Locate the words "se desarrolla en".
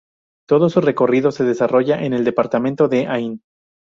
1.31-2.13